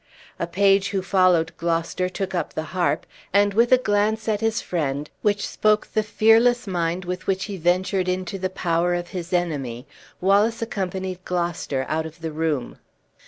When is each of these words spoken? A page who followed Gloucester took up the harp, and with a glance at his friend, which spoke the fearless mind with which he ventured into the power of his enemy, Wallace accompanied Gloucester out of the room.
A 0.39 0.47
page 0.47 0.87
who 0.89 1.03
followed 1.03 1.55
Gloucester 1.57 2.09
took 2.09 2.33
up 2.33 2.55
the 2.55 2.63
harp, 2.73 3.05
and 3.31 3.53
with 3.53 3.71
a 3.71 3.77
glance 3.77 4.27
at 4.27 4.41
his 4.41 4.59
friend, 4.59 5.07
which 5.21 5.47
spoke 5.47 5.87
the 5.93 6.01
fearless 6.01 6.65
mind 6.65 7.05
with 7.05 7.27
which 7.27 7.43
he 7.43 7.55
ventured 7.57 8.09
into 8.09 8.39
the 8.39 8.49
power 8.49 8.95
of 8.95 9.09
his 9.09 9.31
enemy, 9.31 9.85
Wallace 10.19 10.59
accompanied 10.59 11.23
Gloucester 11.23 11.85
out 11.87 12.07
of 12.07 12.21
the 12.21 12.31
room. 12.31 12.79